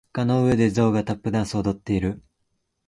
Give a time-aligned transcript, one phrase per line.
[0.13, 2.23] 蟻の上でゾウがタップダンスを踊っている。